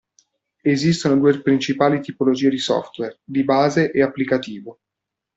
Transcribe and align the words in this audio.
Esistono 0.63 1.15
due 1.19 1.41
principali 1.43 2.01
tipologie 2.01 2.49
di 2.49 2.57
software: 2.57 3.19
di 3.23 3.43
base 3.43 3.91
e 3.91 4.01
applicativo. 4.01 4.79